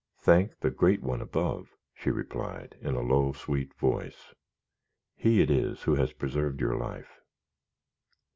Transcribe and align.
"Thank 0.19 0.61
the 0.61 0.71
Great 0.71 1.03
One 1.03 1.21
above," 1.21 1.75
she 1.93 2.09
replied, 2.09 2.75
in 2.81 2.95
a 2.95 3.03
low, 3.03 3.33
sweet 3.33 3.71
voice. 3.75 4.33
"He 5.15 5.41
it 5.43 5.51
is 5.51 5.83
who 5.83 5.93
has 5.93 6.11
preserved 6.11 6.59
your 6.59 6.75
life." 6.75 7.19